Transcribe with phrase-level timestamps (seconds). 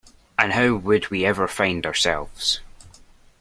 [0.35, 2.61] And how would we ever find ourselves.